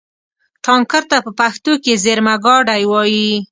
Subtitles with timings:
[0.65, 3.31] ټانکر ته په پښتو کې زېرمهګاډی وایي.